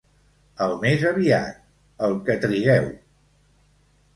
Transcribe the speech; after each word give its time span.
Al 0.67 0.71
més 0.85 1.03
aviat, 1.09 1.59
el 2.09 2.17
que 2.31 2.39
trigueu. 2.47 2.89